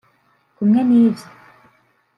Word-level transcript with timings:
Kumwe 0.55 0.79
n'ivyo 0.89 1.27